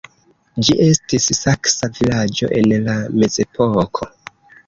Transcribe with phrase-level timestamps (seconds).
[0.67, 4.09] Ĝi estis saksa vilaĝo en la mezepoko.